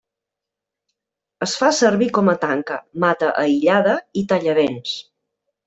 [1.47, 4.99] Es fa servir com a tanca, mata aïllada i tallavents.